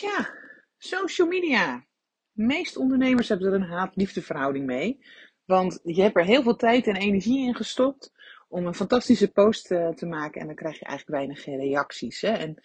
[0.00, 0.34] Ja,
[0.78, 1.86] social media.
[2.32, 4.98] De meeste ondernemers hebben er een haat-liefdeverhouding mee.
[5.44, 8.12] Want je hebt er heel veel tijd en energie in gestopt
[8.48, 10.40] om een fantastische post uh, te maken.
[10.40, 12.20] En dan krijg je eigenlijk weinig reacties.
[12.20, 12.30] Hè?
[12.30, 12.62] En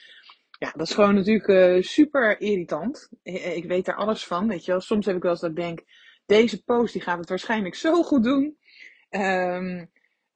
[0.59, 3.09] ja, dat is gewoon natuurlijk uh, super irritant.
[3.23, 4.47] Ik weet daar alles van.
[4.47, 4.81] Weet je wel.
[4.81, 5.83] Soms heb ik wel eens dat ik denk,
[6.25, 8.57] deze post die gaat het waarschijnlijk zo goed doen.
[9.09, 9.91] Um,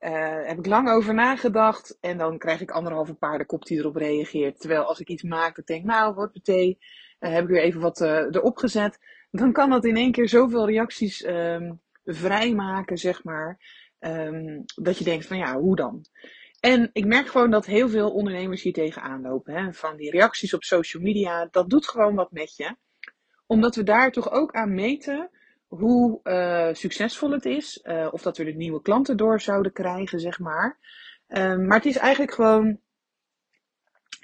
[0.06, 1.98] uh, heb ik lang over nagedacht.
[2.02, 4.60] En dan krijg ik anderhalve paardenkop die erop reageert.
[4.60, 6.78] Terwijl als ik iets maak, dat denk nou, wordt thee.
[7.20, 9.00] Uh, heb ik weer even wat uh, erop gezet.
[9.32, 13.60] Dan kan dat in één keer zoveel reacties um, vrijmaken, zeg maar.
[14.00, 16.06] Um, dat je denkt van ja, hoe dan?
[16.60, 19.54] En ik merk gewoon dat heel veel ondernemers hier tegenaan lopen.
[19.54, 19.74] Hè?
[19.74, 22.76] Van die reacties op social media, dat doet gewoon wat met je.
[23.46, 25.30] Omdat we daar toch ook aan meten
[25.68, 27.80] hoe uh, succesvol het is.
[27.84, 30.78] Uh, of dat we er nieuwe klanten door zouden krijgen, zeg maar.
[31.28, 32.80] Um, maar het is eigenlijk gewoon.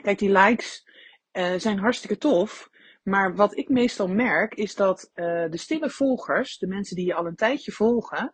[0.02, 0.88] Kijk, die likes
[1.33, 2.70] uh, zijn hartstikke tof.
[3.03, 7.25] Maar wat ik meestal merk is dat de stille volgers, de mensen die je al
[7.25, 8.33] een tijdje volgen,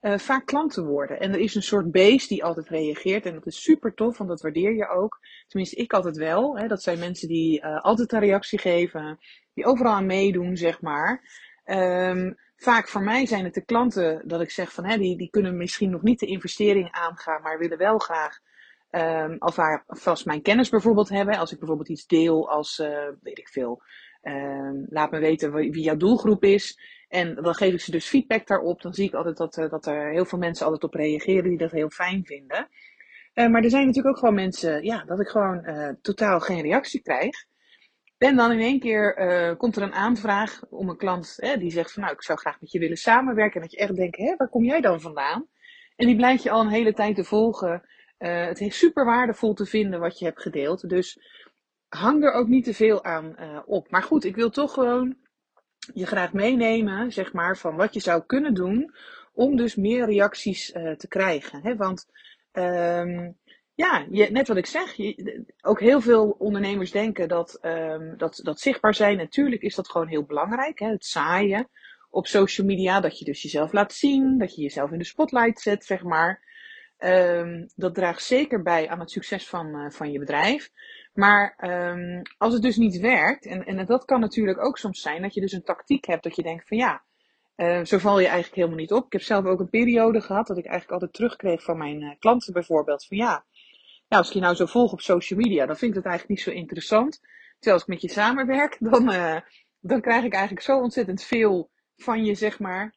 [0.00, 1.20] vaak klanten worden.
[1.20, 3.26] En er is een soort base die altijd reageert.
[3.26, 5.18] En dat is super tof, want dat waardeer je ook.
[5.46, 6.58] Tenminste, ik altijd wel.
[6.58, 6.66] Hè.
[6.66, 9.18] Dat zijn mensen die altijd een reactie geven,
[9.54, 11.22] die overal aan meedoen, zeg maar.
[11.64, 15.30] Um, vaak voor mij zijn het de klanten dat ik zeg van hè, die, die
[15.30, 18.38] kunnen misschien nog niet de investering aangaan, maar willen wel graag
[18.90, 21.38] um, alvast mijn kennis bijvoorbeeld hebben.
[21.38, 23.82] Als ik bijvoorbeeld iets deel als, uh, weet ik veel,
[24.22, 26.80] um, laat me weten wie jouw doelgroep is.
[27.08, 28.82] En dan geef ik ze dus feedback daarop.
[28.82, 31.58] Dan zie ik altijd dat, uh, dat er heel veel mensen altijd op reageren die
[31.58, 32.68] dat heel fijn vinden.
[33.34, 37.02] Uh, maar er zijn natuurlijk ook gewoon mensen, ja, dat ik gewoon totaal geen reactie
[37.02, 37.46] krijg.
[38.18, 41.70] En dan in één keer uh, komt er een aanvraag om een klant hè, die
[41.70, 43.54] zegt van nou ik zou graag met je willen samenwerken.
[43.54, 45.46] En dat je echt denkt, hè, waar kom jij dan vandaan?
[45.96, 47.82] En die blijkt je al een hele tijd te volgen.
[48.18, 50.88] Uh, het is super waardevol te vinden wat je hebt gedeeld.
[50.88, 51.18] Dus
[51.88, 53.90] hang er ook niet te veel aan uh, op.
[53.90, 55.16] Maar goed, ik wil toch gewoon
[55.94, 58.94] je graag meenemen, zeg maar, van wat je zou kunnen doen
[59.32, 61.60] om dus meer reacties te krijgen.
[61.62, 61.76] Hè?
[61.76, 62.06] Want
[62.52, 63.36] um,
[63.78, 64.96] ja, net wat ik zeg.
[65.60, 69.16] Ook heel veel ondernemers denken dat, um, dat, dat zichtbaar zijn.
[69.16, 70.78] Natuurlijk is dat gewoon heel belangrijk.
[70.78, 70.88] Hè?
[70.90, 71.68] Het zaaien
[72.10, 73.00] op social media.
[73.00, 74.38] Dat je dus jezelf laat zien.
[74.38, 76.42] Dat je jezelf in de spotlight zet, zeg maar.
[76.98, 80.70] Um, dat draagt zeker bij aan het succes van, uh, van je bedrijf.
[81.12, 85.22] Maar um, als het dus niet werkt, en, en dat kan natuurlijk ook soms zijn,
[85.22, 87.04] dat je dus een tactiek hebt dat je denkt van ja,
[87.84, 89.06] zo val je eigenlijk helemaal niet op.
[89.06, 92.10] Ik heb zelf ook een periode gehad dat ik eigenlijk altijd terugkreeg van mijn uh,
[92.18, 93.44] klanten bijvoorbeeld van ja,
[94.08, 96.46] als ik je nou zo volg op social media, dan vind ik het eigenlijk niet
[96.46, 97.20] zo interessant.
[97.58, 99.40] Terwijl als ik met je samenwerk, dan, uh,
[99.80, 102.96] dan krijg ik eigenlijk zo ontzettend veel van je, zeg maar.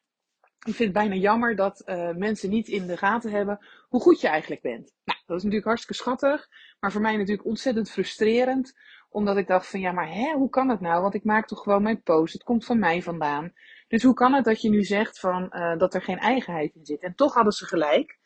[0.64, 4.20] Ik vind het bijna jammer dat uh, mensen niet in de gaten hebben hoe goed
[4.20, 4.92] je eigenlijk bent.
[5.04, 6.48] Nou, dat is natuurlijk hartstikke schattig,
[6.80, 8.78] maar voor mij natuurlijk ontzettend frustrerend.
[9.08, 11.02] Omdat ik dacht van, ja, maar hè, hoe kan het nou?
[11.02, 13.52] Want ik maak toch gewoon mijn post, het komt van mij vandaan.
[13.88, 16.86] Dus hoe kan het dat je nu zegt van, uh, dat er geen eigenheid in
[16.86, 17.02] zit?
[17.02, 18.18] En toch hadden ze gelijk.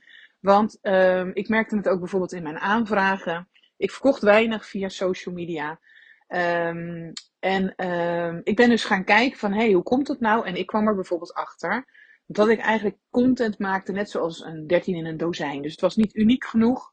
[0.46, 3.48] Want um, ik merkte het ook bijvoorbeeld in mijn aanvragen.
[3.76, 5.78] Ik verkocht weinig via social media.
[6.28, 10.46] Um, en um, ik ben dus gaan kijken van, hé, hey, hoe komt het nou?
[10.46, 11.84] En ik kwam er bijvoorbeeld achter
[12.26, 15.62] dat ik eigenlijk content maakte net zoals een 13 in een dozijn.
[15.62, 16.92] Dus het was niet uniek genoeg.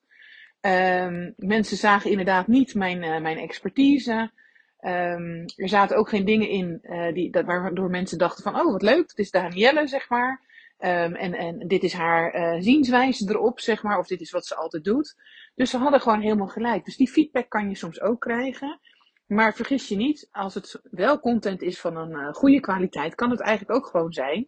[1.36, 4.32] mensen zagen inderdaad niet mijn, uh, mijn expertise.
[4.80, 8.82] er zaten ook geen dingen in uh, die, dat, waardoor mensen dachten van, oh, wat
[8.82, 10.42] leuk, dat is Danielle, zeg maar.
[10.86, 14.46] Um, en, en dit is haar uh, zienswijze erop, zeg maar, of dit is wat
[14.46, 15.16] ze altijd doet.
[15.56, 16.86] Dus ze hadden gewoon helemaal gelijk.
[16.86, 18.80] Dus die feedback kan je soms ook krijgen.
[19.26, 23.30] Maar vergis je niet, als het wel content is van een uh, goede kwaliteit, kan
[23.30, 24.48] het eigenlijk ook gewoon zijn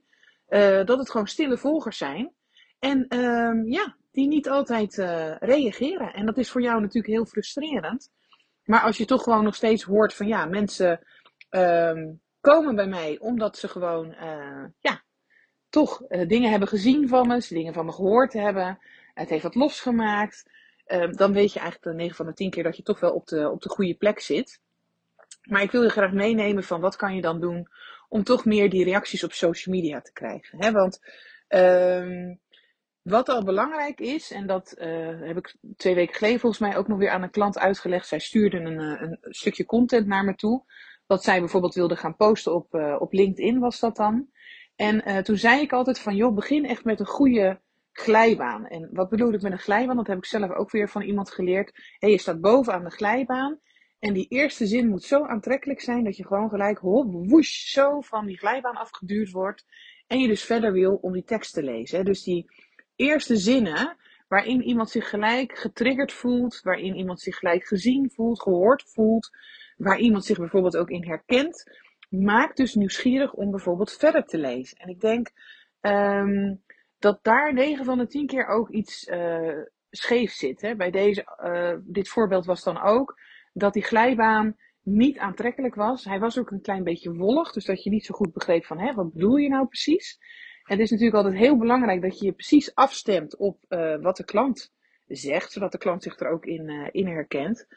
[0.49, 2.33] uh, dat het gewoon stille volgers zijn.
[2.79, 4.95] En um, ja, die niet altijd
[5.39, 6.13] reageren.
[6.13, 8.11] En dat is voor jou natuurlijk heel frustrerend.
[8.63, 10.99] Maar als je toch gewoon nog steeds hoort van ja, mensen
[11.49, 14.15] um, komen bij mij omdat ze gewoon
[14.79, 15.03] ja,
[15.75, 18.79] toch uh, dingen hebben gezien van me, dingen van me gehoord hebben.
[19.13, 20.45] Het heeft wat losgemaakt.
[20.87, 23.13] Uh, dan weet je eigenlijk de 9 van de 10 keer dat je toch wel
[23.13, 24.61] op de, op de goede plek zit.
[25.43, 27.67] Maar ik wil je graag meenemen van wat kan je dan doen
[28.09, 30.63] om toch meer die reacties op social media te krijgen.
[30.63, 30.71] Hè?
[30.71, 30.99] Want
[31.47, 32.39] um,
[33.01, 36.87] wat al belangrijk is, en dat uh, heb ik twee weken geleden volgens mij ook
[36.87, 38.07] nog weer aan een klant uitgelegd.
[38.07, 40.63] Zij stuurde een, een stukje content naar me toe.
[41.05, 44.29] Wat zij bijvoorbeeld wilde gaan posten op, op LinkedIn was dat dan.
[44.75, 47.59] En uh, toen zei ik altijd van, joh, begin echt met een goede
[47.91, 48.67] glijbaan.
[48.67, 49.95] En wat bedoel ik met een glijbaan?
[49.95, 51.95] Dat heb ik zelf ook weer van iemand geleerd.
[51.99, 53.59] Hey, je staat bovenaan de glijbaan.
[53.99, 58.01] En die eerste zin moet zo aantrekkelijk zijn dat je gewoon gelijk hop, woesh, zo
[58.01, 59.65] van die glijbaan afgeduurd wordt.
[60.07, 62.05] En je dus verder wil om die tekst te lezen.
[62.05, 62.51] Dus die
[62.95, 68.83] eerste zinnen waarin iemand zich gelijk getriggerd voelt, waarin iemand zich gelijk gezien voelt, gehoord
[68.87, 69.29] voelt,
[69.77, 71.63] waar iemand zich bijvoorbeeld ook in herkent,
[72.09, 74.77] maakt dus nieuwsgierig om bijvoorbeeld verder te lezen.
[74.77, 75.31] En ik denk
[75.81, 76.63] um,
[76.99, 80.61] dat daar 9 van de 10 keer ook iets uh, scheef zit.
[80.61, 80.75] Hè.
[80.75, 83.19] Bij deze, uh, dit voorbeeld was dan ook
[83.53, 86.05] dat die glijbaan niet aantrekkelijk was.
[86.05, 88.79] Hij was ook een klein beetje wollig, dus dat je niet zo goed begreep van,
[88.79, 90.19] hè, wat bedoel je nou precies?
[90.63, 94.23] Het is natuurlijk altijd heel belangrijk dat je je precies afstemt op uh, wat de
[94.23, 94.73] klant
[95.07, 97.67] zegt, zodat de klant zich er ook in, in herkent.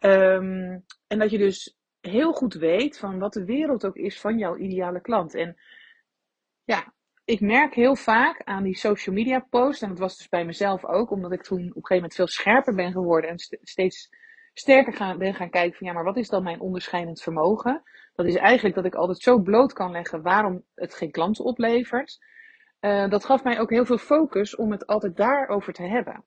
[0.00, 4.38] Um, en dat je dus heel goed weet van wat de wereld ook is van
[4.38, 5.34] jouw ideale klant.
[5.34, 5.56] En
[6.64, 6.92] ja,
[7.24, 10.84] ik merk heel vaak aan die social media posts, en dat was dus bij mezelf
[10.84, 14.08] ook, omdat ik toen op een gegeven moment veel scherper ben geworden en st steeds
[14.52, 17.82] sterker gaan, ben gaan kijken van ja, maar wat is dan mijn onderscheidend vermogen?
[18.14, 22.18] Dat is eigenlijk dat ik altijd zo bloot kan leggen waarom het geen klanten oplevert.
[22.80, 26.24] Uh, dat gaf mij ook heel veel focus om het altijd daarover te hebben.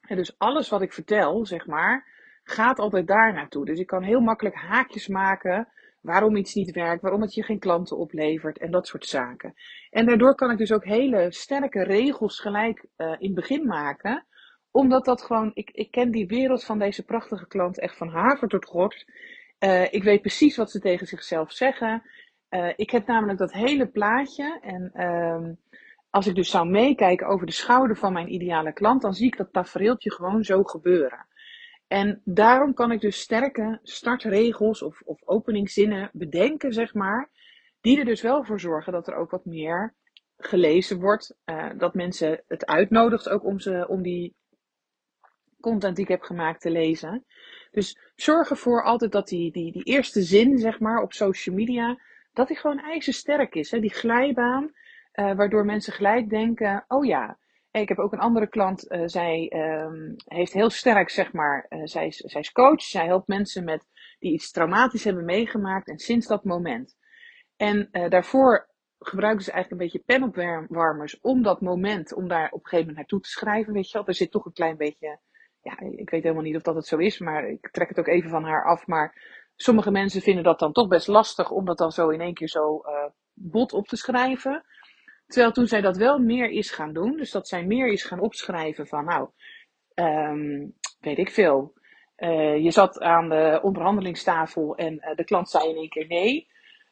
[0.00, 2.15] En dus alles wat ik vertel, zeg maar,
[2.48, 3.64] gaat altijd daar naartoe.
[3.64, 5.68] Dus ik kan heel makkelijk haakjes maken
[6.00, 9.54] waarom iets niet werkt, waarom het je geen klanten oplevert en dat soort zaken.
[9.90, 14.24] En daardoor kan ik dus ook hele sterke regels gelijk uh, in het begin maken,
[14.70, 18.48] omdat dat gewoon, ik, ik ken die wereld van deze prachtige klant echt van haver
[18.48, 19.04] tot gort.
[19.58, 22.02] Uh, ik weet precies wat ze tegen zichzelf zeggen.
[22.50, 25.48] Uh, ik heb namelijk dat hele plaatje en uh,
[26.10, 29.36] als ik dus zou meekijken over de schouder van mijn ideale klant, dan zie ik
[29.36, 31.26] dat tafereeltje gewoon zo gebeuren.
[31.86, 37.30] En daarom kan ik dus sterke startregels of, of openingszinnen bedenken, zeg maar,
[37.80, 39.94] die er dus wel voor zorgen dat er ook wat meer
[40.36, 41.36] gelezen wordt.
[41.44, 44.34] Uh, dat mensen het uitnodigt ook om, ze, om die
[45.60, 47.24] content die ik heb gemaakt te lezen.
[47.70, 52.00] Dus zorg ervoor altijd dat die, die, die eerste zin, zeg maar, op social media,
[52.32, 53.70] dat die gewoon ijzersterk is.
[53.70, 53.80] Hè?
[53.80, 57.38] Die glijbaan, uh, waardoor mensen gelijk denken, oh ja,
[57.80, 61.80] ik heb ook een andere klant, uh, zij um, heeft heel sterk, zeg maar, uh,
[61.84, 62.82] zij, is, coach.
[62.82, 63.84] Zij helpt mensen met,
[64.18, 66.96] die iets traumatisch hebben meegemaakt en sinds dat moment.
[67.56, 68.68] En uh, daarvoor
[68.98, 72.96] gebruiken ze eigenlijk een beetje penopwarmers om dat moment, om daar op een gegeven moment
[72.96, 74.06] naartoe te schrijven, weet je wel.
[74.06, 75.18] Er zit toch een klein beetje,
[75.60, 78.06] ja, ik weet helemaal niet of dat het zo is, maar ik trek het ook
[78.06, 78.86] even van haar af.
[78.86, 82.34] Maar sommige mensen vinden dat dan toch best lastig om dat dan zo in één
[82.34, 82.82] keer zo
[83.32, 84.64] bot op te schrijven.
[85.26, 88.20] Terwijl toen zij dat wel meer is gaan doen, dus dat zij meer is gaan
[88.20, 89.28] opschrijven van, nou,
[89.94, 91.74] um, weet ik veel.
[92.16, 96.48] Uh, je zat aan de onderhandelingstafel en uh, de klant zei in één keer nee.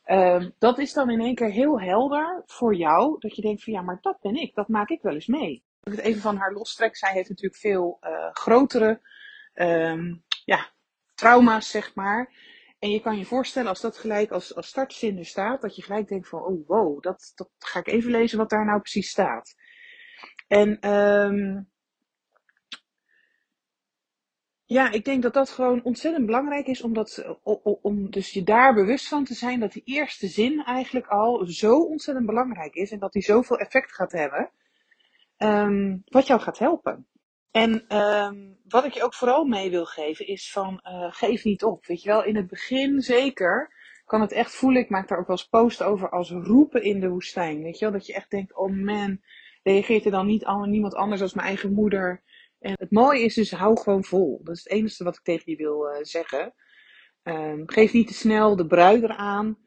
[0.07, 3.73] Uh, dat is dan in één keer heel helder voor jou, dat je denkt van
[3.73, 5.65] ja, maar dat ben ik, dat maak ik wel eens mee.
[5.83, 9.01] Ik het even van haar lostrek, zij heeft natuurlijk veel uh, grotere
[9.55, 10.71] um, ja,
[11.15, 12.33] trauma's, zeg maar.
[12.85, 15.83] En je kan je voorstellen als dat gelijk als, als startzin er staat, dat je
[15.83, 19.11] gelijk denkt van, oh wow, dat, dat ga ik even lezen wat daar nou precies
[19.11, 19.55] staat.
[20.49, 21.71] En um,
[24.65, 27.37] ja, ik denk dat dat gewoon ontzettend belangrijk is, omdat,
[27.83, 31.76] om dus je daar bewust van te zijn dat die eerste zin eigenlijk al zo
[31.76, 34.50] ontzettend belangrijk is en dat die zoveel effect gaat hebben,
[35.38, 37.07] um, wat jou gaat helpen.
[37.54, 41.64] En um, wat ik je ook vooral mee wil geven is van uh, geef niet
[41.64, 41.87] op.
[41.87, 43.73] Weet je wel, in het begin zeker
[44.04, 44.82] kan het echt voelen.
[44.82, 47.62] Ik maak daar ook wel eens post over als roepen in de woestijn.
[47.62, 49.20] Weet je wel, dat je echt denkt, oh man,
[49.62, 52.23] reageert er dan niet al, niemand anders als mijn eigen moeder.
[52.61, 54.40] En het mooie is dus, hou gewoon vol.
[54.42, 56.54] Dat is het enige wat ik tegen je wil uh, zeggen.
[57.23, 59.58] Um, geef niet te snel de brui eraan.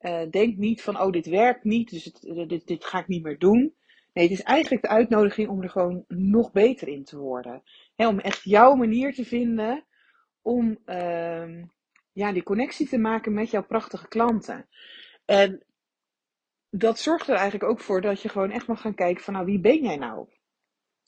[0.00, 2.12] Uh, denk niet van, oh dit werkt niet, dus
[2.46, 3.74] dit, dit ga ik niet meer doen.
[4.12, 7.62] Nee, het is eigenlijk de uitnodiging om er gewoon nog beter in te worden.
[7.96, 9.84] Om echt jouw manier te vinden
[10.42, 11.62] om uh,
[12.12, 14.66] ja, die connectie te maken met jouw prachtige klanten.
[15.24, 15.64] En
[16.70, 19.46] dat zorgt er eigenlijk ook voor dat je gewoon echt mag gaan kijken van nou,
[19.46, 20.28] wie ben jij nou?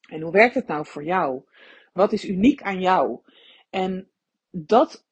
[0.08, 1.42] En hoe werkt het nou voor jou?
[1.92, 3.20] Wat is uniek aan jou?
[3.70, 4.10] En
[4.50, 5.06] dat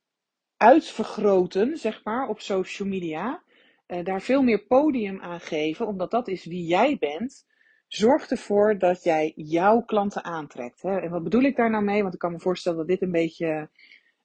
[0.56, 3.42] uitvergroten, zeg maar, op social media,
[3.86, 7.46] uh, daar veel meer podium aan geven, omdat dat is wie jij bent,
[7.92, 10.82] Zorg ervoor dat jij jouw klanten aantrekt.
[10.82, 10.98] Hè?
[10.98, 12.02] En wat bedoel ik daar nou mee?
[12.02, 13.70] Want ik kan me voorstellen dat dit een beetje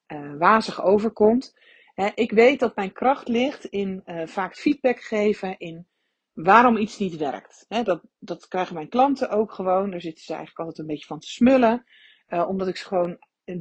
[0.08, 1.58] uh, wazig overkomt.
[1.94, 5.88] Hè, ik weet dat mijn kracht ligt in uh, vaak feedback geven, in
[6.34, 7.66] waarom iets niet werkt.
[7.68, 9.92] dat, dat krijgen mijn klanten ook gewoon.
[9.92, 11.86] Daar zitten ze eigenlijk altijd een beetje van te smullen.
[12.30, 13.18] Uh, omdat ik ze gewoon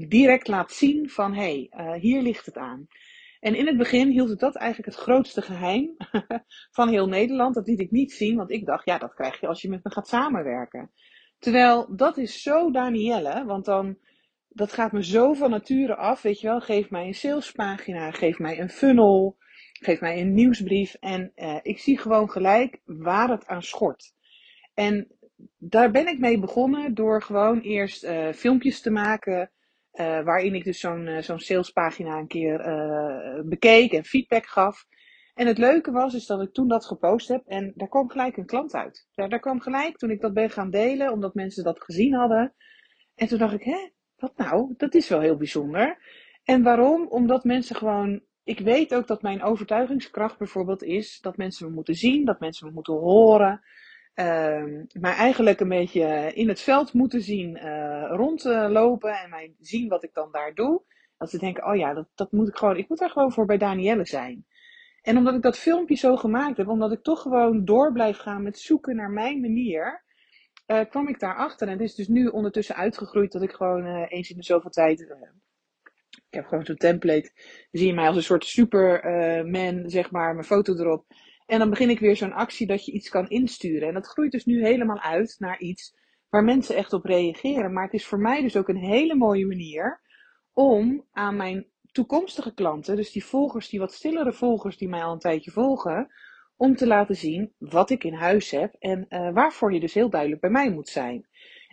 [0.09, 2.89] direct laat zien van hé, hey, hier ligt het aan.
[3.47, 5.97] En in het begin hield dat eigenlijk het grootste geheim
[6.77, 7.55] van heel Nederland.
[7.55, 9.85] Dat liet ik niet zien, want ik dacht, ja, dat krijg je als je met
[9.85, 10.91] me gaat samenwerken.
[11.39, 13.99] Terwijl dat is zo Danielle, want dan,
[14.49, 16.61] dat gaat me zo van nature af, weet je wel.
[16.61, 19.37] Geef mij een salespagina, geef mij een funnel,
[19.73, 20.95] geef mij een nieuwsbrief.
[20.95, 24.15] En uh, ik zie gewoon gelijk waar het aan schort.
[24.75, 25.09] En
[25.59, 29.51] daar ben ik mee begonnen door gewoon eerst uh, filmpjes te maken
[30.01, 34.87] uh, waarin ik dus zo'n uh, zo'n salespagina een keer uh, bekeek en feedback gaf.
[35.35, 38.37] En het leuke was is dat ik toen dat gepost heb en daar kwam gelijk
[38.37, 39.07] een klant uit.
[39.11, 42.55] Ja, daar kwam gelijk toen ik dat ben gaan delen, omdat mensen dat gezien hadden.
[43.15, 44.75] En toen dacht ik, hè, wat nou?
[44.77, 45.99] Dat is wel heel bijzonder.
[46.45, 47.07] En waarom?
[47.09, 48.23] Omdat mensen gewoon.
[48.45, 52.67] Ik weet ook dat mijn overtuigingskracht bijvoorbeeld is dat mensen me moeten zien, dat mensen
[52.67, 53.61] me moeten horen.
[54.17, 54.65] Uh,
[55.01, 60.05] maar eigenlijk een beetje in het veld moeten zien uh, rondlopen en mij zien wat
[60.05, 60.83] ik dan daar doe.
[61.19, 63.47] Dat ze denken, oh ja, dat, dat moet ik gewoon, ik moet daar gewoon voor
[63.47, 64.47] bij Danielle zijn.
[65.03, 68.43] En omdat ik dat filmpje zo gemaakt heb, omdat ik toch gewoon door blijf gaan
[68.43, 70.05] met zoeken naar mijn manier,
[70.67, 71.67] uh, kwam ik daarachter.
[71.67, 74.71] En het is dus nu ondertussen uitgegroeid dat ik gewoon uh, eens in de zoveel
[74.71, 75.01] tijd.
[76.11, 77.31] Ik heb gewoon zo'n template.
[77.71, 81.05] Zie je mij als een soort superman, zeg maar, mijn foto erop.
[81.47, 83.89] En dan begin ik weer zo'n actie dat je iets kan insturen.
[83.89, 85.97] En dat groeit dus nu helemaal uit naar iets
[86.29, 87.73] waar mensen echt op reageren.
[87.73, 90.01] Maar het is voor mij dus ook een hele mooie manier
[90.53, 95.13] om aan mijn toekomstige klanten, dus die volgers, die wat stillere volgers die mij al
[95.13, 96.13] een tijdje volgen,
[96.57, 100.11] om te laten zien wat ik in huis heb en uh, waarvoor je dus heel
[100.11, 101.27] duidelijk bij mij moet zijn.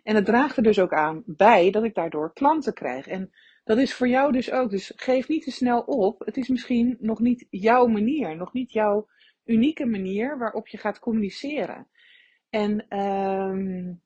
[0.04, 3.08] En het draagt er dus ook aan bij dat ik daardoor klanten krijg.
[3.08, 3.32] En
[3.64, 4.70] dat is voor jou dus ook.
[4.70, 6.20] Dus geef niet te snel op.
[6.20, 9.08] Het is misschien nog niet jouw manier, nog niet jouw
[9.46, 11.88] unieke manier waarop je gaat communiceren.
[12.50, 14.02] En um,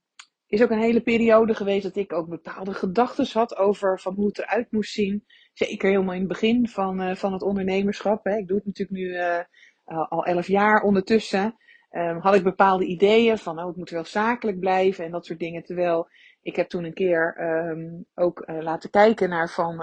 [0.47, 4.27] is ook een hele periode geweest dat ik ook bepaalde gedachten had over van hoe
[4.27, 5.25] het eruit moest zien.
[5.53, 8.23] Zeker helemaal in het begin van, uh, van het ondernemerschap.
[8.23, 8.37] Hè.
[8.37, 9.39] Ik doe het natuurlijk nu uh,
[9.85, 11.55] al elf jaar ondertussen.
[11.91, 15.39] Um, had ik bepaalde ideeën van, oh, het moet wel zakelijk blijven en dat soort
[15.39, 15.63] dingen.
[15.63, 16.09] Terwijl
[16.41, 17.37] ik heb toen een keer
[17.69, 19.75] um, ook laten kijken naar van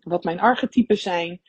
[0.00, 1.40] wat mijn archetypes zijn.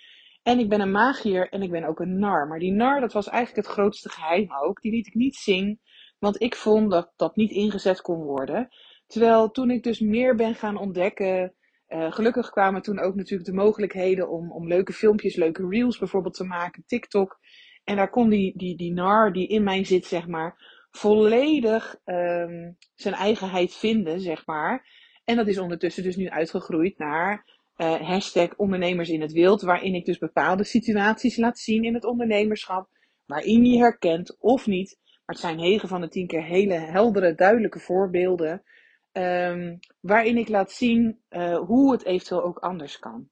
[0.44, 2.48] En ik ben een magier en ik ben ook een nar.
[2.48, 4.82] Maar die nar, dat was eigenlijk het grootste geheim ook.
[4.82, 5.80] Die liet ik niet zien,
[6.20, 8.70] want ik vond dat dat niet ingezet kon worden.
[9.08, 11.56] Terwijl toen ik dus meer ben gaan ontdekken,
[11.88, 16.34] uh, gelukkig kwamen toen ook natuurlijk de mogelijkheden om, om leuke filmpjes, leuke reels bijvoorbeeld
[16.34, 17.40] te maken, TikTok.
[17.84, 20.56] En daar kon die, die, die nar die in mij zit, zeg maar,
[20.92, 24.88] volledig um, zijn eigenheid vinden, zeg maar.
[25.24, 29.96] En dat is ondertussen dus nu uitgegroeid naar uh, hashtag ondernemers in het wild, waarin
[29.96, 32.90] ik dus bepaalde situaties laat zien in het ondernemerschap,
[33.26, 35.00] waarin je herkent of niet.
[35.04, 38.64] Maar het zijn 9 van de 10 keer hele heldere, duidelijke voorbeelden,
[39.12, 43.30] um, waarin ik laat zien uh, hoe het eventueel ook anders kan.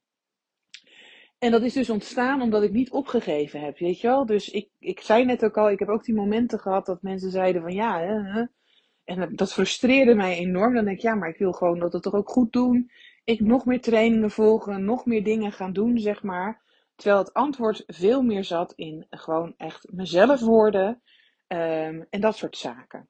[1.39, 4.25] En dat is dus ontstaan omdat ik niet opgegeven heb, weet je wel.
[4.25, 7.31] Dus ik, ik zei net ook al, ik heb ook die momenten gehad dat mensen
[7.31, 8.43] zeiden van ja, hè,
[9.03, 10.74] en dat frustreerde mij enorm.
[10.74, 12.91] Dan denk ik, ja, maar ik wil gewoon dat het toch ook goed doen
[13.29, 16.62] ik nog meer trainingen volgen, nog meer dingen gaan doen, zeg maar.
[16.95, 21.01] Terwijl het antwoord veel meer zat in gewoon echt mezelf worden
[21.48, 23.09] um, en dat soort zaken.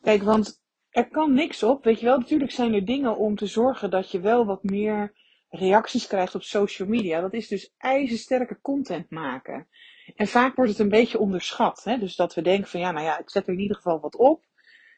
[0.00, 2.18] Kijk, want er kan niks op, weet je wel.
[2.18, 5.14] Natuurlijk zijn er dingen om te zorgen dat je wel wat meer
[5.48, 7.20] reacties krijgt op social media.
[7.20, 9.68] Dat is dus ijzersterke content maken.
[10.14, 11.84] En vaak wordt het een beetje onderschat.
[11.84, 11.98] Hè?
[11.98, 14.16] Dus dat we denken van ja, nou ja, ik zet er in ieder geval wat
[14.16, 14.44] op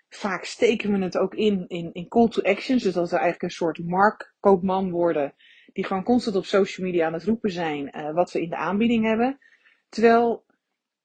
[0.09, 2.83] vaak steken we het ook in, in, in call to actions.
[2.83, 5.35] Dus dat we eigenlijk een soort marktkoopman worden.
[5.73, 8.57] Die gewoon constant op social media aan het roepen zijn uh, wat we in de
[8.57, 9.38] aanbieding hebben.
[9.88, 10.45] Terwijl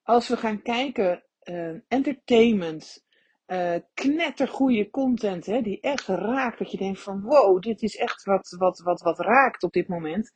[0.03, 3.05] als we gaan kijken, uh, entertainment,
[3.47, 6.57] uh, knettergoeie content, hè, die echt raakt.
[6.57, 9.87] Dat je denkt van wow, dit is echt wat, wat, wat, wat raakt op dit
[9.87, 10.33] moment.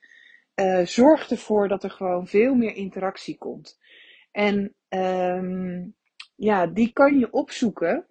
[0.55, 3.79] Uh, zorgt ervoor dat er gewoon veel meer interactie komt.
[4.31, 5.95] En um,
[6.35, 8.05] ja, die kan je opzoeken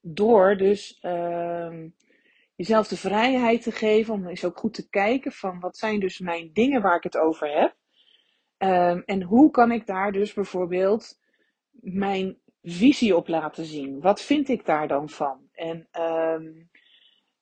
[0.00, 1.84] door dus uh,
[2.54, 6.18] jezelf de vrijheid te geven om eens ook goed te kijken van wat zijn dus
[6.18, 7.76] mijn dingen waar ik het over heb.
[8.58, 11.20] Um, en hoe kan ik daar dus bijvoorbeeld
[11.70, 14.00] mijn visie op laten zien?
[14.00, 15.48] Wat vind ik daar dan van?
[15.52, 16.70] En um,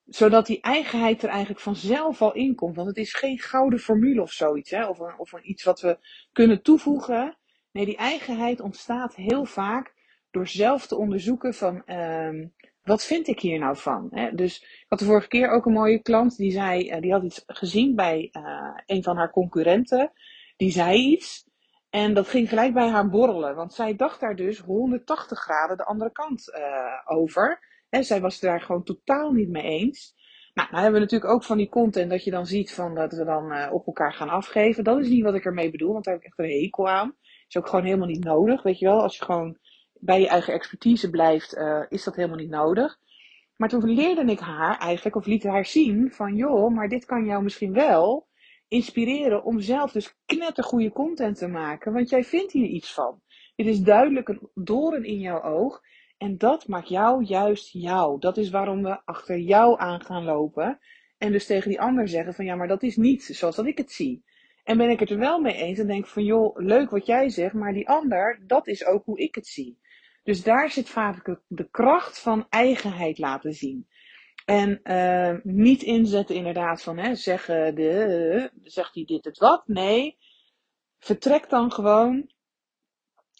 [0.04, 2.76] zodat die eigenheid er eigenlijk vanzelf al in komt.
[2.76, 4.70] Want het is geen gouden formule of zoiets.
[4.70, 4.86] Hè?
[4.86, 5.98] Of, een, of een iets wat we
[6.32, 7.38] kunnen toevoegen.
[7.72, 9.94] Nee, die eigenheid ontstaat heel vaak
[10.36, 14.08] door zelf te onderzoeken van um, wat vind ik hier nou van?
[14.10, 14.34] Hè?
[14.34, 17.22] Dus ik had de vorige keer ook een mooie klant die zei, uh, die had
[17.22, 20.12] iets gezien bij uh, een van haar concurrenten.
[20.56, 21.44] Die zei iets.
[21.90, 25.84] En dat ging gelijk bij haar borrelen, want zij dacht daar dus 180 graden de
[25.84, 26.52] andere kant
[27.04, 27.60] over.
[27.88, 30.14] En zij was daar gewoon totaal niet mee eens.
[30.54, 33.12] Nou, nou hebben we natuurlijk ook van die content dat je dan ziet van dat
[33.12, 34.84] we dan op elkaar gaan afgeven.
[34.84, 37.16] Dat is niet wat ik ermee bedoel, want daar heb ik echt een hekel aan.
[37.48, 39.02] Is ook gewoon helemaal niet nodig, weet je wel.
[39.02, 39.58] Als je gewoon
[40.06, 42.98] bij je eigen expertise blijft, uh, is dat helemaal niet nodig.
[43.56, 47.24] Maar toen leerde ik haar eigenlijk, of liet haar zien van joh, maar dit kan
[47.24, 48.28] jou misschien wel
[48.68, 51.92] inspireren om zelf dus knettergoede content te maken.
[51.92, 53.20] Want jij vindt hier iets van.
[53.56, 55.80] Dit is duidelijk een doorn in jouw oog.
[56.18, 58.20] En dat maakt jou juist jou.
[58.20, 60.78] Dat is waarom we achter jou aan gaan lopen.
[61.18, 63.78] En dus tegen die ander zeggen van ja, maar dat is niet zoals dat ik
[63.78, 64.24] het zie.
[64.64, 67.28] En ben ik het er wel mee eens en denk van joh, leuk wat jij
[67.28, 69.78] zegt, maar die ander, dat is ook hoe ik het zie.
[70.26, 73.88] Dus daar zit vaak de kracht van eigenheid laten zien.
[74.44, 79.62] En uh, niet inzetten inderdaad van hè, zeggen de, zegt hij dit het wat?
[79.66, 80.18] Nee,
[80.98, 82.30] vertrek dan gewoon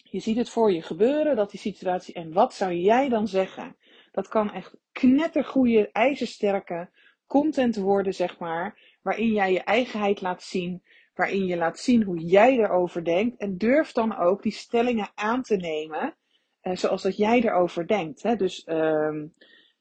[0.03, 2.13] je ziet het voor je gebeuren, dat die situatie.
[2.13, 3.77] En wat zou jij dan zeggen?
[4.11, 6.89] Dat kan echt knettergoeie, ijzersterke
[7.25, 8.97] content worden, zeg maar.
[9.01, 10.83] Waarin jij je eigenheid laat zien.
[11.13, 13.37] Waarin je laat zien hoe jij erover denkt.
[13.37, 16.17] En durf dan ook die stellingen aan te nemen.
[16.67, 18.23] Eh, zoals dat jij erover denkt.
[18.23, 18.35] Hè?
[18.35, 19.23] Dus uh,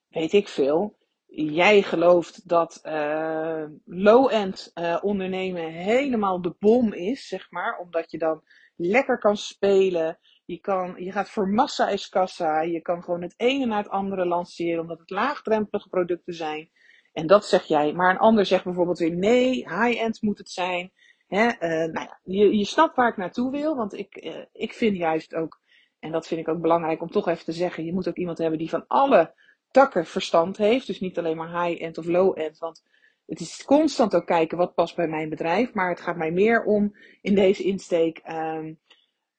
[0.09, 0.97] weet ik veel.
[1.27, 7.79] Jij gelooft dat uh, low-end uh, ondernemen helemaal de bom is, zeg maar.
[7.79, 8.43] Omdat je dan
[8.77, 10.19] lekker kan spelen.
[10.45, 12.61] Je, kan, je gaat voor massa is kassa.
[12.61, 16.71] Je kan gewoon het ene naar het andere lanceren, omdat het laagdrempelige producten zijn.
[17.13, 17.93] En dat zeg jij.
[17.93, 20.93] Maar een ander zegt bijvoorbeeld weer nee, high-end moet het zijn.
[21.27, 21.45] Hè?
[21.87, 24.17] Nou ja, je, je snapt waar ik naartoe wil, want ik,
[24.53, 25.61] ik vind juist ook,
[25.99, 28.39] en dat vind ik ook belangrijk om toch even te zeggen, je moet ook iemand
[28.39, 29.35] hebben die van alle
[29.71, 30.87] takken verstand heeft.
[30.87, 32.83] Dus niet alleen maar high-end of low-end, want
[33.27, 35.75] het is constant ook kijken wat past bij mijn bedrijf.
[35.75, 38.23] Maar het gaat mij meer om in deze insteek.
[38.29, 38.79] Um,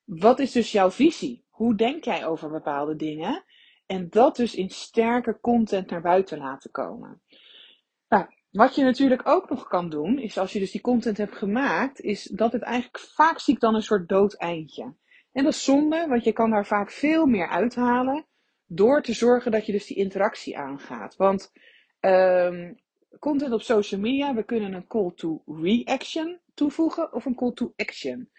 [0.04, 1.46] wat is dus jouw visie?
[1.50, 3.44] Hoe denk jij over bepaalde dingen?
[3.86, 7.22] En dat dus in sterke content naar buiten laten komen.
[8.08, 11.36] Nou, wat je natuurlijk ook nog kan doen, is als je dus die content hebt
[11.36, 14.94] gemaakt, is dat het eigenlijk vaak zie ik dan een soort dood eindje.
[15.38, 18.26] En dat is zonde, want je kan daar vaak veel meer uithalen
[18.66, 21.16] door te zorgen dat je dus die interactie aangaat.
[21.16, 21.52] Want
[22.00, 22.80] um,
[23.20, 27.74] content op social media, we kunnen een call to reaction toevoegen of een call to
[27.76, 28.30] action.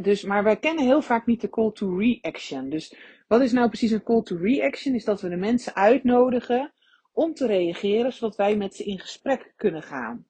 [0.00, 2.70] Dus, maar wij kennen heel vaak niet de call to reaction.
[2.70, 2.96] Dus
[3.28, 4.94] wat is nou precies een call to reaction?
[4.94, 6.72] Is dat we de mensen uitnodigen
[7.12, 10.26] om te reageren, zodat wij met ze in gesprek kunnen gaan.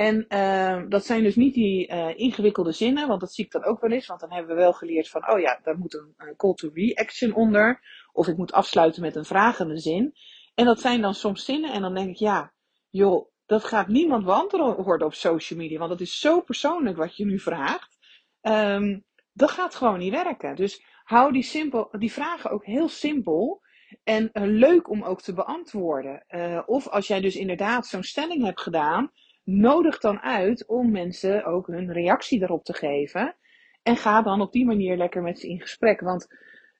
[0.00, 3.64] En uh, dat zijn dus niet die uh, ingewikkelde zinnen, want dat zie ik dan
[3.64, 4.06] ook wel eens.
[4.06, 7.34] Want dan hebben we wel geleerd van, oh ja, daar moet een, call to reaction
[7.34, 7.80] onder.
[8.12, 10.14] Of ik moet afsluiten met een vragende zin.
[10.54, 12.52] En dat zijn dan soms zinnen en dan denk ik, ja,
[12.90, 15.78] joh, dat gaat niemand beantwoorden op social media.
[15.78, 17.98] Want dat is zo persoonlijk wat je nu vraagt.
[18.42, 20.56] Um, dat gaat gewoon niet werken.
[20.56, 23.62] Dus hou die, simpel, die vragen ook heel simpel.
[24.04, 26.24] En uh, leuk om ook te beantwoorden.
[26.28, 29.10] Uh, of als jij dus inderdaad zo'n stelling hebt gedaan,
[29.50, 33.36] nodig dan uit om mensen ook hun reactie daarop te geven.
[33.82, 36.00] En ga dan op die manier lekker met ze in gesprek.
[36.00, 36.26] Want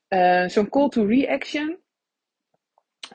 [0.08, 1.78] uh, zo'n call to reaction,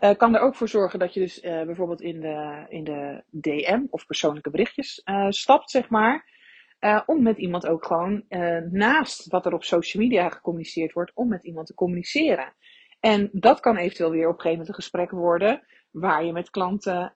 [0.01, 3.23] uh, kan er ook voor zorgen dat je dus uh, bijvoorbeeld in de, in de
[3.29, 6.33] DM of persoonlijke berichtjes stapt, zeg maar.
[7.05, 8.23] om met iemand ook gewoon
[8.71, 12.53] naast wat er op social media gecommuniceerd wordt, om met iemand te communiceren.
[12.99, 16.49] En dat kan eventueel weer op een gegeven moment een gesprek worden waar je met
[16.49, 17.13] klanten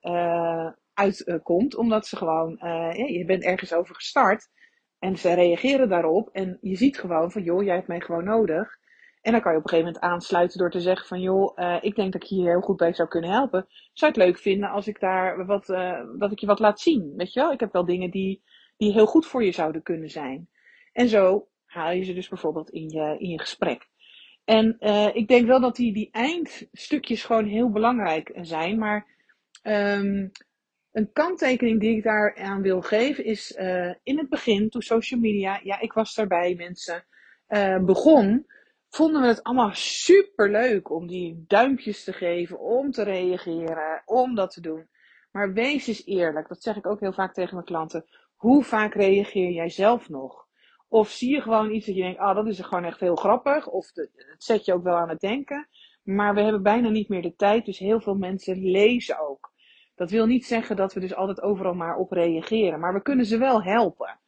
[0.99, 4.47] uitkomt, omdat ze gewoon, ja, je bent ergens over gestart
[4.99, 8.77] en ze reageren daarop en je ziet gewoon van joh, jij hebt mij gewoon nodig.
[9.21, 11.77] En dan kan je op een gegeven moment aansluiten door te zeggen van joh, uh,
[11.81, 13.67] ik denk dat ik hier heel goed bij zou kunnen helpen.
[13.93, 17.13] Zou het leuk vinden als ik daar wat, uh, dat ik je wat laat zien?
[17.15, 17.51] Weet je wel?
[17.51, 18.43] Ik heb wel dingen die,
[18.77, 20.49] die heel goed voor je zouden kunnen zijn.
[20.93, 23.87] En zo haal je ze dus bijvoorbeeld in je, in je gesprek.
[24.45, 24.77] En
[25.13, 28.77] ik denk wel dat die, die eindstukjes gewoon heel belangrijk zijn.
[28.77, 29.07] Maar
[29.63, 30.31] um,
[30.91, 33.51] een kanttekening die ik daar aan wil geven is
[34.03, 37.05] in het begin, toen social media, ja, ik was daarbij, mensen,
[37.85, 38.45] begon
[38.89, 44.35] vonden we het allemaal super leuk om die duimpjes te geven, om te reageren, om
[44.35, 44.87] dat te doen.
[45.31, 48.05] Maar wees eens eerlijk, dat zeg ik ook heel vaak tegen mijn klanten.
[48.35, 50.47] Hoe vaak reageer jij zelf nog?
[50.87, 53.15] Of zie je gewoon iets dat je denkt, ah, oh, dat is gewoon echt heel
[53.15, 53.67] grappig.
[53.67, 55.67] Of het zet je ook wel aan het denken.
[56.03, 59.51] Maar we hebben bijna niet meer de tijd, dus heel veel mensen lezen ook.
[59.99, 62.79] Dat wil niet zeggen dat we dus altijd overal maar op reageren.
[62.79, 64.19] Maar we kunnen ze wel helpen.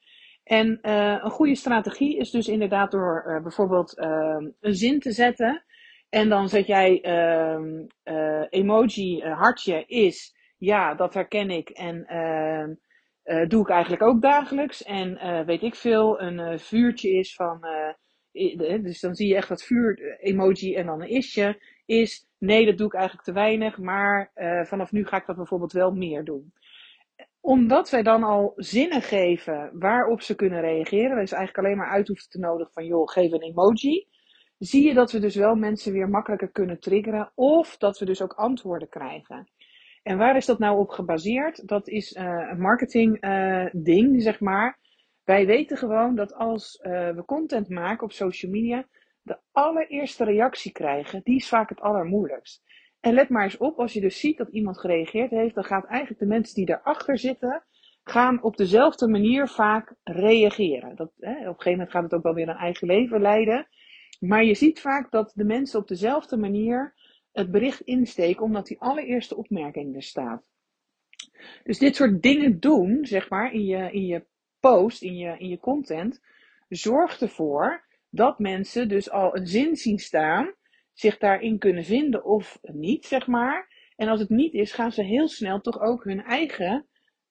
[0.43, 5.11] En uh, een goede strategie is dus inderdaad door uh, bijvoorbeeld uh, een zin te
[5.11, 5.63] zetten.
[6.09, 7.01] En dan zet jij
[8.49, 11.69] emoji hartje is, ja, dat herken ik.
[11.69, 12.05] En
[13.47, 14.83] doe ik eigenlijk ook dagelijks.
[14.83, 17.65] En weet ik veel, een vuurtje is van.
[18.61, 22.30] dus dan zie je echt dat vuur-emoji en dan een isje is.
[22.41, 24.31] Nee, dat doe ik eigenlijk te weinig, maar
[24.63, 26.53] vanaf nu ga ik dat bijvoorbeeld wel meer doen.
[27.39, 32.07] Omdat wij dan al zinnen geven waarop ze kunnen reageren, is eigenlijk alleen maar uit
[32.07, 34.07] hoeven te nodigen van joh, geef een emoji.
[34.57, 38.21] Zie je dat we dus wel mensen weer makkelijker kunnen triggeren, of dat we dus
[38.21, 39.49] ook antwoorden krijgen.
[40.03, 41.67] En waar is dat nou op gebaseerd?
[41.67, 44.79] Dat is uh, een marketing uh, ding, zeg maar.
[45.23, 48.85] Wij weten gewoon dat als we content maken op social media,
[49.21, 52.63] de allereerste reactie krijgen, die is vaak het allermoeilijkst.
[52.99, 55.85] En let maar eens op, als je dus ziet dat iemand gereageerd heeft, dan gaat
[55.85, 57.63] eigenlijk de mensen die daarachter zitten,
[58.03, 60.95] gaan op dezelfde manier vaak reageren.
[60.95, 63.67] Dat, hè, op een gegeven moment gaat het ook wel weer een eigen leven leiden.
[64.19, 66.93] Maar je ziet vaak dat de mensen op dezelfde manier
[67.31, 70.49] het bericht insteken, omdat die allereerste opmerking er staat.
[71.63, 74.25] Dus dit soort dingen doen, zeg maar, in je, in je
[74.59, 76.21] post, in je, in je content,
[76.69, 80.53] zorgt ervoor dat mensen dus al een zin zien staan,
[80.93, 83.69] zich daarin kunnen vinden of niet, zeg maar.
[83.95, 86.85] En als het niet is, gaan ze heel snel toch ook hun eigen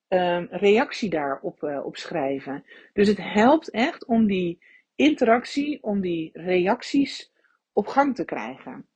[0.09, 2.65] um, reactie daarop uh, op schrijven.
[2.93, 4.59] Dus het helpt echt om die
[4.95, 7.33] interactie, om die reacties
[7.73, 8.87] op gang te krijgen.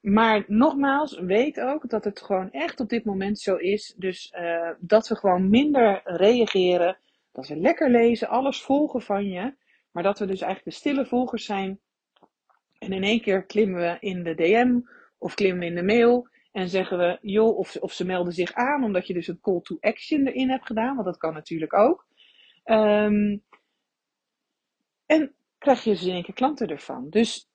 [0.00, 3.94] Maar nogmaals, weet ook dat het gewoon echt op dit moment zo is.
[3.96, 6.96] Dus uh, dat we gewoon minder reageren.
[7.32, 9.54] Dat we lekker lezen, alles volgen van je.
[9.92, 11.80] Maar dat we dus eigenlijk de stille volgers zijn.
[12.78, 14.80] En in één keer klimmen we in de DM
[15.18, 16.28] of klimmen we in de mail.
[16.52, 19.60] En zeggen we, joh, of, of ze melden zich aan, omdat je dus een call
[19.60, 20.94] to action erin hebt gedaan.
[20.94, 22.06] Want dat kan natuurlijk ook.
[22.64, 23.42] Um,
[25.06, 27.10] en krijg je dus in één keer klanten ervan.
[27.10, 27.50] Dus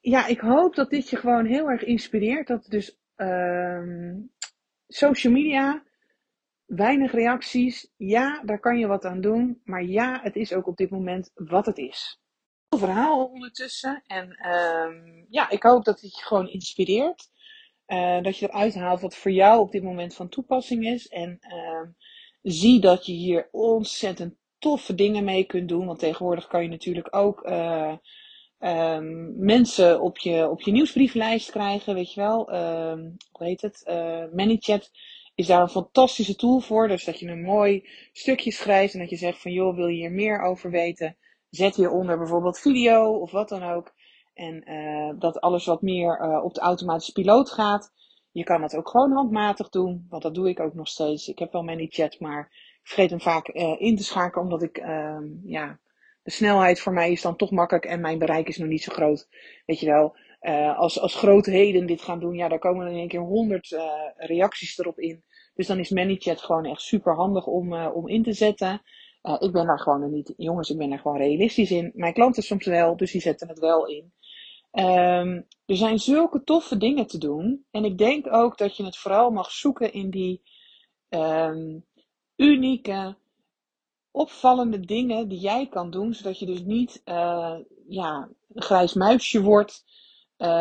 [0.00, 2.46] ja, ik hoop dat dit je gewoon heel erg inspireert.
[2.46, 4.14] Dat dus uh,
[4.86, 5.84] social media,
[6.68, 7.92] weinig reacties.
[7.96, 9.60] Ja, daar kan je wat aan doen.
[9.64, 12.20] Maar ja, het is ook op dit moment wat het is.
[12.68, 14.02] Een verhaal ondertussen.
[14.06, 17.28] En uh, ja, ik hoop dat het je gewoon inspireert.
[17.86, 21.08] Uh, dat je eruit haalt wat voor jou op dit moment van toepassing is.
[21.08, 21.88] En uh,
[22.42, 25.86] zie dat je hier ontzettend toffe dingen mee kunt doen.
[25.86, 27.96] Want tegenwoordig kan je natuurlijk ook uh,
[28.58, 32.50] um, mensen op je, op je nieuwsbrieflijst krijgen, weet je wel.
[33.30, 33.82] Hoe heet het?
[33.86, 34.90] Uh, ManyChat
[35.38, 36.88] is daar een fantastische tool voor.
[36.88, 39.96] Dus dat je een mooi stukje schrijft en dat je zegt van joh, wil je
[39.96, 41.16] hier meer over weten?
[41.50, 43.94] Zet hieronder bijvoorbeeld video of wat dan ook.
[44.34, 47.92] En uh, dat alles wat meer uh, op de automatische piloot gaat.
[48.32, 51.28] Je kan dat ook gewoon handmatig doen, want dat doe ik ook nog steeds.
[51.28, 54.78] Ik heb wel ManyChat, maar ik vergeet hem vaak uh, in te schakelen omdat ik
[54.78, 55.78] uh, ja,
[56.22, 58.92] de snelheid voor mij is dan toch makkelijk en mijn bereik is nog niet zo
[58.92, 59.28] groot.
[59.66, 60.16] Weet je wel,
[60.74, 63.82] als, als grootheden dit gaan doen, ja, daar komen in één keer honderd uh,
[64.16, 65.24] reacties erop in.
[65.58, 68.82] Dus dan is ManyChat gewoon echt super handig om, uh, om in te zetten.
[69.38, 71.92] ik ben daar gewoon niet, jongens, ik ben daar gewoon realistisch in.
[71.94, 74.12] Mijn klanten soms wel, dus die zetten het wel in.
[74.72, 77.64] Um, er zijn zulke toffe dingen te doen.
[77.70, 80.42] En ik denk ook dat je het vooral mag zoeken in die
[81.08, 81.84] um,
[82.36, 83.16] unieke,
[84.10, 87.56] opvallende dingen die jij kan doen, zodat je dus niet uh,
[87.88, 89.84] ja, een grijs muisje wordt,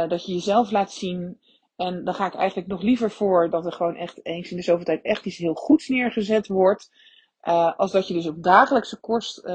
[0.07, 1.39] dat je jezelf laat zien.
[1.77, 4.63] En dan ga ik eigenlijk nog liever voor dat er gewoon echt eens in de
[4.63, 6.91] zoveel tijd echt iets heel goeds neergezet wordt.
[7.43, 9.49] Uh, als dat je dus op dagelijkse kost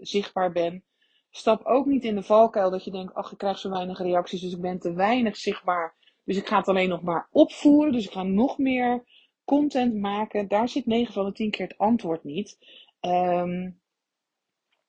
[0.00, 0.82] zichtbaar bent.
[1.30, 4.40] Stap ook niet in de valkuil dat je denkt, ach, ik krijg zo weinig reacties,
[4.40, 5.94] dus ik ben te weinig zichtbaar.
[6.24, 7.92] Dus ik ga het alleen nog maar opvoeren.
[7.92, 9.04] Dus ik ga nog meer
[9.44, 10.48] content maken.
[10.48, 12.58] Daar zit 9 van de 10 keer het antwoord niet.
[13.00, 13.80] Um,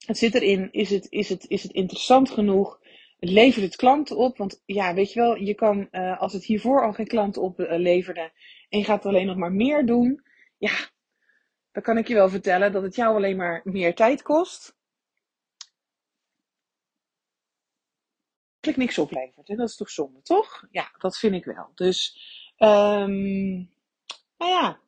[0.05, 2.79] het zit erin, is het, is, het, is het interessant genoeg?
[3.19, 4.37] Levert het klanten op?
[4.37, 8.19] Want ja, weet je wel, je kan, uh, als het hiervoor al geen klanten opleverde
[8.19, 8.29] uh,
[8.69, 10.23] en je gaat alleen nog maar meer doen,
[10.57, 10.89] ja,
[11.71, 14.77] dan kan ik je wel vertellen dat het jou alleen maar meer tijd kost.
[18.75, 19.47] niks oplevert.
[19.47, 19.55] Hè?
[19.55, 20.67] Dat is toch zonde, toch?
[20.71, 21.71] Ja, dat vind ik wel.
[21.75, 22.17] Dus,
[22.57, 23.69] um,
[24.37, 24.79] nou ja,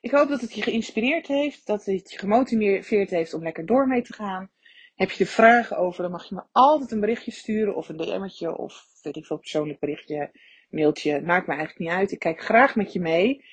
[0.00, 3.86] ik hoop dat het je geïnspireerd heeft, dat het je gemotiveerd heeft om lekker door
[3.86, 4.50] mee te gaan.
[4.94, 7.96] Heb je er vragen over, dan mag je me altijd een berichtje sturen of een
[7.96, 10.30] DM'tje of weet ik veel, persoonlijk berichtje,
[10.70, 11.20] mailtje.
[11.20, 12.12] Maakt me eigenlijk niet uit.
[12.12, 13.44] Ik kijk graag met je mee.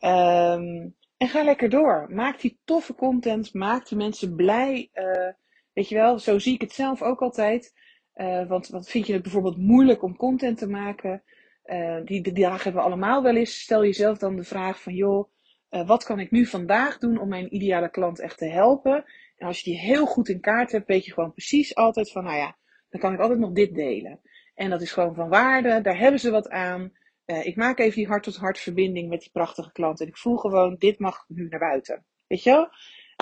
[0.00, 2.06] Um, en ga lekker door.
[2.10, 3.54] Maak die toffe content.
[3.54, 4.90] Maak die mensen blij.
[4.94, 5.32] Uh,
[5.72, 7.74] weet je wel, zo zie ik het zelf ook altijd.
[8.14, 11.22] Uh, want wat vind je het bijvoorbeeld moeilijk om content te maken?
[11.64, 13.60] Uh, die, die dagen hebben we allemaal wel eens.
[13.60, 15.28] Stel jezelf dan de vraag van, joh,
[15.68, 19.04] wat kan ik nu vandaag doen om mijn ideale klant echt te helpen?
[19.36, 22.24] En als je die heel goed in kaart hebt, weet je gewoon precies altijd van,
[22.24, 22.56] nou ja,
[22.88, 24.20] dan kan ik altijd nog dit delen.
[24.54, 26.92] En dat is gewoon van waarde, daar hebben ze wat aan.
[27.26, 30.00] Uh, ik maak even die hart-tot-hart verbinding met die prachtige klant.
[30.00, 32.04] En ik voel gewoon, dit mag nu naar buiten.
[32.26, 32.68] Weet je wel?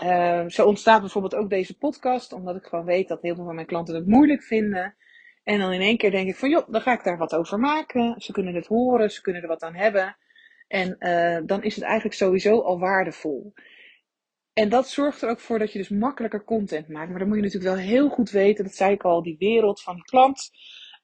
[0.05, 3.55] Uh, zo ontstaat bijvoorbeeld ook deze podcast, omdat ik gewoon weet dat heel veel van
[3.55, 4.97] mijn klanten het moeilijk vinden.
[5.43, 7.59] En dan in één keer denk ik van, joh, dan ga ik daar wat over
[7.59, 8.21] maken.
[8.21, 10.17] Ze kunnen het horen, ze kunnen er wat aan hebben.
[10.69, 13.53] En uh, dan is het eigenlijk sowieso al waardevol.
[14.55, 17.11] En dat zorgt er ook voor dat je dus makkelijker content maakt.
[17.11, 19.83] Maar dan moet je natuurlijk wel heel goed weten, dat zei ik al, die wereld
[19.83, 20.51] van de klant.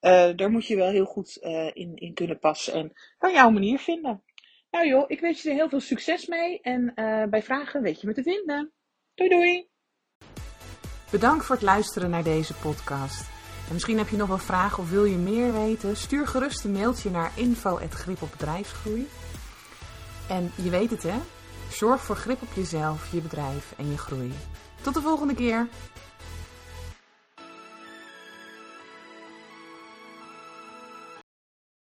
[0.01, 3.51] Uh, daar moet je wel heel goed uh, in, in kunnen passen en kan jouw
[3.51, 4.23] manier vinden.
[4.71, 6.61] Nou joh, ik wens je er heel veel succes mee.
[6.61, 8.73] En uh, bij vragen weet je me te vinden.
[9.15, 9.69] Doei doei!
[11.11, 13.29] Bedankt voor het luisteren naar deze podcast.
[13.67, 15.97] En misschien heb je nog wel vragen of wil je meer weten?
[15.97, 19.09] Stuur gerust een mailtje naar info.gripopbedrijfsgroei.
[20.29, 21.19] En je weet het hè,
[21.73, 24.33] zorg voor grip op jezelf, je bedrijf en je groei.
[24.83, 25.69] Tot de volgende keer!